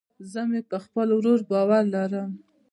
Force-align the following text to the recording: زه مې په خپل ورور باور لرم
زه 0.31 0.41
مې 0.49 0.61
په 0.69 0.77
خپل 0.83 1.07
ورور 1.17 1.39
باور 1.49 1.83
لرم 1.93 2.31